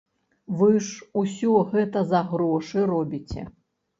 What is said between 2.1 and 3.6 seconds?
за грошы робіце.